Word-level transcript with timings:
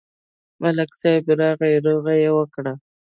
ملک 0.61 0.91
صاحب 1.01 1.25
راغی، 1.39 1.75
روغه 1.85 2.13
یې 2.21 2.29
وکړه. 2.37 2.73